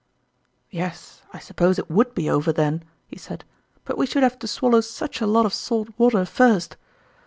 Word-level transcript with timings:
"Yes, 0.71 1.21
I 1.31 1.37
suppose 1.37 1.77
it 1.77 1.87
would 1.91 2.15
be 2.15 2.27
over 2.27 2.51
then"; 2.51 2.81
he 3.07 3.19
said;" 3.19 3.45
but 3.85 3.99
we 3.99 4.07
should 4.07 4.23
have 4.23 4.39
to 4.39 4.47
swallow 4.47 4.81
such 4.81 5.21
a 5.21 5.27
lot 5.27 5.45
of 5.45 5.53
salt 5.53 5.89
water 5.95 6.25
first 6.25 6.75